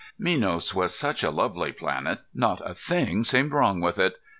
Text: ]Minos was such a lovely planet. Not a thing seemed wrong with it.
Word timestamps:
]Minos 0.29 0.73
was 0.73 0.97
such 0.97 1.21
a 1.21 1.29
lovely 1.29 1.71
planet. 1.71 2.21
Not 2.33 2.59
a 2.67 2.73
thing 2.73 3.23
seemed 3.23 3.51
wrong 3.51 3.79
with 3.81 3.99
it. 3.99 4.15